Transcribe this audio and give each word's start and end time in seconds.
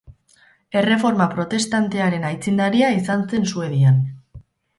Erreforma 0.79 1.27
Protestantearen 1.33 2.25
aitzindaria 2.31 2.91
izan 3.03 3.27
zen 3.35 3.47
Suedian. 3.53 4.03